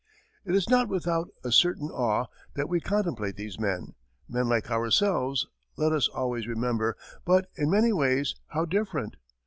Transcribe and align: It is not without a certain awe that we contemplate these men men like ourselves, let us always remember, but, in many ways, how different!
It 0.45 0.55
is 0.55 0.67
not 0.67 0.89
without 0.89 1.29
a 1.43 1.51
certain 1.51 1.89
awe 1.91 2.25
that 2.55 2.67
we 2.67 2.79
contemplate 2.79 3.35
these 3.35 3.59
men 3.59 3.93
men 4.27 4.49
like 4.49 4.71
ourselves, 4.71 5.45
let 5.77 5.91
us 5.91 6.07
always 6.07 6.47
remember, 6.47 6.97
but, 7.23 7.45
in 7.55 7.69
many 7.69 7.93
ways, 7.93 8.33
how 8.47 8.65
different! 8.65 9.17